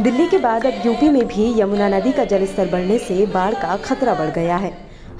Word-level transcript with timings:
दिल्ली 0.00 0.26
के 0.26 0.38
बाद 0.38 0.64
अब 0.66 0.86
यूपी 0.86 1.08
में 1.08 1.26
भी 1.28 1.60
यमुना 1.60 1.88
नदी 1.88 2.12
का 2.12 2.24
जलस्तर 2.24 2.68
बढ़ने 2.70 2.96
से 2.98 3.24
बाढ़ 3.26 3.54
का 3.54 3.76
खतरा 3.76 4.14
बढ़ 4.14 4.30
गया 4.30 4.56
है। 4.56 4.72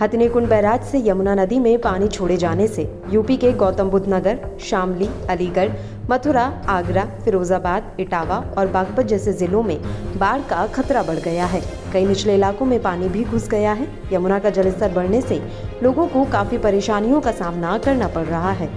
हथनीकुंड 0.02 0.48
बैराज 0.48 0.84
से 0.84 1.02
यमुना 1.08 1.34
नदी 1.34 1.58
में 1.58 1.80
पानी 1.80 2.08
छोड़े 2.08 2.36
जाने 2.36 2.66
से 2.66 2.88
यूपी 3.10 3.36
के 3.36 3.52
गौतम 3.52 3.90
बुद्ध 3.90 4.08
नगर, 4.08 4.38
शामली, 4.60 5.08
अलीगढ़, 5.30 5.70
मथुरा, 6.10 6.44
आगरा, 6.68 7.04
फिरोजाबाद, 7.24 7.96
इटावा 8.00 8.38
और 8.58 8.66
बागपत 8.66 9.06
जैसे 9.06 9.32
जिलों 9.32 9.62
में 9.62 9.78
बाढ़ 10.18 10.40
का 10.40 10.66
खतरा 10.66 11.02
बढ़ 11.02 11.18
गया 11.18 11.46
है। 11.46 11.62
कई 11.92 12.06
निचले 12.06 12.34
इलाकों 12.34 12.66
में 12.66 12.82
पानी 12.82 13.08
भी 13.08 13.24
घुस 13.24 13.48
गया 13.48 13.72
है। 13.72 13.88
यमुना 14.12 14.38
का 14.38 14.50
जलस्तर 14.50 14.92
बढ़ने 14.92 15.20
से 15.20 15.42
लोगों 15.82 16.06
को 16.06 16.24
काफ़ी 16.24 16.58
परेशानियों 16.58 17.20
का 17.20 17.32
सामना 17.32 17.78
करना 17.78 18.08
पड़ 18.08 18.24
रहा 18.24 18.52
है। 18.52 18.70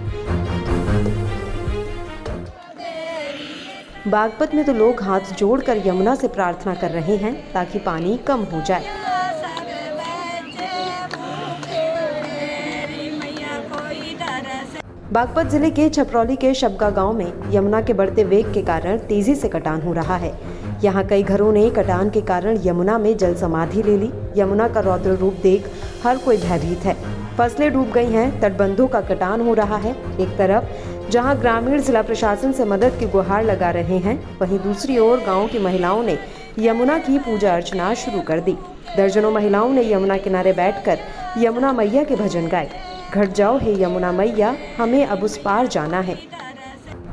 बागपत 4.08 4.54
में 4.56 4.64
तो 4.66 4.74
लोग 4.74 5.02
हाथ 5.04 5.34
जोड़कर 5.38 5.78
यमुना 5.86 6.14
से 6.16 6.28
प्रार्थना 6.28 6.74
कर 6.76 6.92
रहे 6.92 7.16
हैं 7.18 7.34
ताकि 7.54 7.80
पानी 7.80 8.18
कम 8.18 8.42
हो 8.44 8.62
जाए। 8.62 8.86
बागपत 15.12 15.48
ज़िले 15.48 15.70
के 15.70 15.90
छपरौली 15.90 16.36
के 16.36 16.54
शबगा 16.54 16.90
गाँव 16.90 17.14
में 17.14 17.52
यमुना 17.52 17.82
के 17.82 17.94
बढ़ते 17.94 18.24
वेग 18.24 18.54
के 18.54 18.62
कारण 18.62 18.98
तेज़ी 19.08 19.36
से 19.36 19.50
कटान 19.50 19.82
हो 19.82 19.94
रहा 19.94 20.16
है। 20.18 20.34
यहाँ 20.84 21.06
कई 21.08 21.24
घरों 21.24 21.52
ने 21.54 21.70
कटान 21.72 22.10
के 22.10 22.22
कारण 22.24 22.60
यमुना 22.64 22.98
में 22.98 23.16
जल 23.18 23.36
समाधि 23.36 23.84
ले 23.84 23.98
ली। 23.98 24.12
यमुना 24.38 24.68
का 24.68 24.80
रौद्र 24.82 25.16
रूप 25.18 25.40
देख 25.44 25.70
हर 26.04 26.18
कोई 26.18 26.38
भयभीत 26.38 26.86
है। 26.86 26.96
फ़सलें 27.38 27.72
डूब 27.74 27.92
गई 27.92 28.06
हैं, 28.06 28.40
तटबंधों 28.42 28.88
का 28.88 29.00
कटान 29.04 29.42
हो 29.42 29.54
रहा 29.54 29.78
है। 29.78 29.92
एक 30.22 30.38
तरफ़ 30.38 30.95
जहाँ 31.12 31.40
ग्रामीण 31.40 31.82
जिला 31.82 32.02
प्रशासन 32.02 32.52
से 32.52 32.66
मदद 32.66 32.98
की 33.00 33.06
गुहार 33.06 33.44
लगा 33.44 33.70
रहे 33.70 33.98
हैं, 33.98 34.40
वहीं 34.40 34.60
दूसरी 34.60 34.98
ओर 34.98 35.20
गाँव 35.20 35.48
की 35.48 35.60
महिलाओं 35.60 36.04
ने 36.04 36.18
यमुना 36.60 36.98
की 36.98 37.20
पूजा 37.20 37.54
अर्चना 37.56 37.94
शुरू 37.94 38.22
कर 38.22 38.40
दी। 38.40 38.58
दर्जनों 38.98 39.32
महिलाओं 39.32 39.70
ने 39.70 39.94
यमुना 39.94 40.18
किनारे 40.18 40.54
बैठकर 40.54 41.00
यमुना 41.38 41.72
मैया 41.72 42.04
के 42.04 42.16
भजन 42.16 42.48
गाए। 42.48 42.70
घट 43.14 43.34
जाओ 43.34 43.58
हे 43.58 43.84
यमुना 43.84 44.12
मैया, 44.12 44.56
हमें 44.78 45.06
अब 45.06 45.24
उस 45.24 45.38
पार 45.38 45.68
जाना 45.68 46.00
है। 46.00 46.18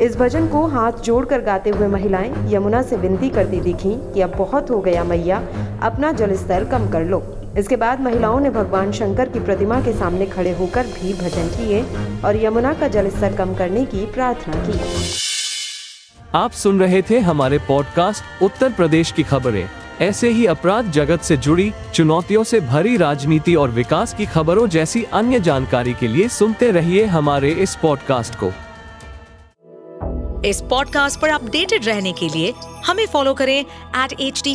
इस 0.00 0.16
भजन 0.16 0.48
को 0.48 0.66
हाथ 0.66 0.92
जोड़कर 0.92 1.40
गाते 1.40 1.70
हुए 1.70 1.86
महिलाएँ 1.86 2.32
यमुना 2.48 2.82
से 2.82 2.96
विनती 2.96 3.28
करती 3.28 3.60
दिखी 3.60 3.94
कि 4.14 4.20
अब 4.20 4.34
बहुत 4.38 4.70
हो 4.70 4.80
गया 4.80 5.04
मैया, 5.04 5.42
अपना 5.82 6.12
जल 6.12 6.36
स्तर 6.36 6.64
कम 6.64 6.90
कर 6.90 7.04
लो। 7.04 7.41
इसके 7.58 7.76
बाद 7.76 8.00
महिलाओं 8.00 8.40
ने 8.40 8.50
भगवान 8.50 8.92
शंकर 8.92 9.28
की 9.28 9.40
प्रतिमा 9.40 9.80
के 9.80 9.92
सामने 9.92 10.26
खड़े 10.26 10.50
होकर 10.50 10.86
भी 10.86 11.12
भजन 11.14 11.48
किए 11.48 11.82
और 12.24 12.36
यमुना 12.36 12.72
का 12.74 12.88
जल 12.88 13.08
स्तर 13.10 13.36
कम 13.36 13.54
करने 13.54 13.84
की 13.84 14.06
प्रार्थना 14.06 14.64
की। 14.66 14.80
आप 16.34 16.50
सुन 16.52 16.80
रहे 16.80 17.02
थे 17.02 17.18
हमारे 17.18 17.58
पॉडकास्ट 17.58 18.42
उत्तर 18.42 18.72
प्रदेश 18.72 19.12
की 19.12 19.22
खबरें। 19.22 19.68
ऐसे 20.00 20.28
ही 20.28 20.46
अपराध 20.46 20.90
जगत 20.90 21.20
से 21.20 21.36
जुड़ी 21.36 21.72
चुनौतियों 21.94 22.44
से 22.44 22.60
भरी 22.60 22.96
राजनीति 22.96 23.54
और 23.54 23.70
विकास 23.70 24.14
की 24.14 24.26
खबरों 24.26 24.66
जैसी 24.68 25.02
अन्य 25.12 25.40
जानकारी 25.40 25.94
के 25.94 26.08
लिए 26.08 26.28
सुनते 26.28 26.70
रहिए 26.70 27.04
हमारे 27.06 27.50
इस 27.50 27.76
पॉडकास्ट 27.82 28.34
को। 28.34 28.52
इस 30.48 30.60
पॉडकास्ट 30.60 31.20
पर 31.20 31.28
अपडेटेड 31.28 31.84
रहने 31.84 32.12
के 32.12 32.28
लिए 32.28 32.52
हमें 32.86 33.06
फॉलो 33.06 33.34
करें 33.34 33.58
एट 33.58 34.12
एच 34.20 34.42
डी 34.44 34.54